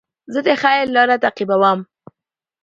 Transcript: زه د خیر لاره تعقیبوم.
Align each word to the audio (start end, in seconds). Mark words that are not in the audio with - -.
زه 0.33 0.39
د 0.47 0.49
خیر 0.61 0.85
لاره 0.95 1.15
تعقیبوم. 1.23 1.79